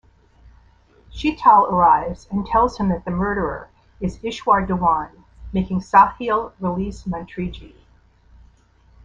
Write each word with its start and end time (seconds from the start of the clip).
Sheetal 1.13 1.71
arrives 1.71 2.27
and 2.31 2.43
tells 2.43 2.79
him 2.79 2.89
that 2.89 3.05
the 3.05 3.11
murderer, 3.11 3.69
is 3.99 4.17
Ishwar 4.23 4.65
Dewan, 4.65 5.25
making 5.53 5.81
Sahil 5.81 6.53
release 6.59 7.03
Mantriji. 7.03 7.75